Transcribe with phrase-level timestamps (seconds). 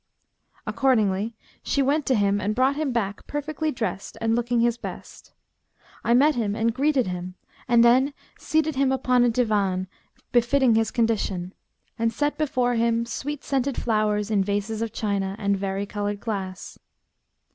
[0.65, 5.31] Accordingly she went to him and brought him back perfectly dressed and looking his best.
[6.03, 7.35] I met him and greeted him
[7.67, 9.87] and then seated him upon a divan
[10.31, 11.53] befitting his condition,
[11.99, 16.79] and set before him sweet scented flowers in vases of china and vari coloured glass.